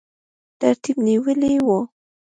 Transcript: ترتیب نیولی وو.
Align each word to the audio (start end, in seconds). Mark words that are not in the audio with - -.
ترتیب 0.59 0.97
نیولی 1.07 1.55
وو. 1.65 1.79